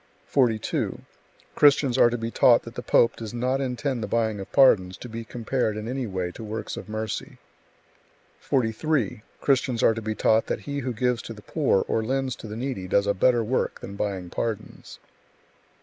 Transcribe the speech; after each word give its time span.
42. 0.25 0.97
Christians 1.53 1.95
are 1.95 2.09
to 2.09 2.17
be 2.17 2.31
taught 2.31 2.63
that 2.63 2.73
the 2.73 2.81
pope 2.81 3.15
does 3.15 3.35
not 3.35 3.61
intend 3.61 4.01
the 4.01 4.07
buying 4.07 4.39
of 4.39 4.51
pardons 4.51 4.97
to 4.97 5.07
be 5.07 5.23
compared 5.23 5.77
in 5.77 5.87
any 5.87 6.07
way 6.07 6.31
to 6.31 6.43
works 6.43 6.75
of 6.75 6.89
mercy. 6.89 7.37
43. 8.39 9.21
Christians 9.41 9.83
are 9.83 9.93
to 9.93 10.01
be 10.01 10.15
taught 10.15 10.47
that 10.47 10.61
he 10.61 10.79
who 10.79 10.91
gives 10.93 11.21
to 11.21 11.33
the 11.33 11.43
poor 11.43 11.85
or 11.87 12.03
lends 12.03 12.35
to 12.37 12.47
the 12.47 12.57
needy 12.57 12.87
does 12.87 13.05
a 13.05 13.13
better 13.13 13.43
work 13.43 13.79
than 13.81 13.95
buying 13.95 14.31
pardons; 14.31 14.97
44. 15.03 15.09